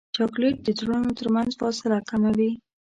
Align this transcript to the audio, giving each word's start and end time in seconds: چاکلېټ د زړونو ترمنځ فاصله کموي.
چاکلېټ 0.15 0.55
د 0.63 0.67
زړونو 0.79 1.09
ترمنځ 1.19 1.51
فاصله 1.61 1.97
کموي. 2.09 2.51